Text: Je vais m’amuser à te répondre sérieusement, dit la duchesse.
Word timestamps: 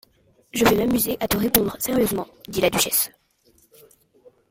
Je 0.51 0.65
vais 0.65 0.75
m’amuser 0.75 1.15
à 1.19 1.27
te 1.27 1.37
répondre 1.37 1.75
sérieusement, 1.79 2.25
dit 2.47 2.59
la 2.59 2.71
duchesse. 2.71 3.11